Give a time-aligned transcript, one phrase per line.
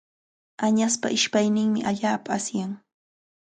[0.67, 2.71] Añaspa ishpayninmi allaapa asyan.